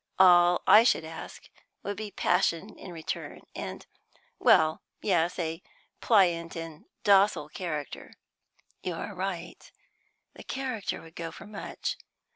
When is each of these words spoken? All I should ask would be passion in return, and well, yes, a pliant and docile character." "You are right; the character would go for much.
All 0.17 0.63
I 0.65 0.83
should 0.83 1.05
ask 1.05 1.47
would 1.83 1.95
be 1.95 2.09
passion 2.09 2.75
in 2.75 2.91
return, 2.91 3.41
and 3.53 3.85
well, 4.39 4.81
yes, 4.99 5.37
a 5.37 5.61
pliant 6.01 6.55
and 6.55 6.85
docile 7.03 7.49
character." 7.49 8.13
"You 8.81 8.95
are 8.95 9.13
right; 9.13 9.71
the 10.33 10.43
character 10.43 11.01
would 11.01 11.13
go 11.15 11.29
for 11.31 11.45
much. 11.45 11.97